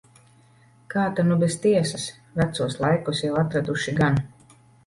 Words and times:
Kā 0.93 1.03
ta 1.19 1.25
nu 1.27 1.37
bez 1.43 1.57
tiesas. 1.67 2.07
Vecos 2.41 2.79
laikos 2.87 3.23
jau 3.29 3.33
atraduši 3.43 3.99
gan. 4.01 4.23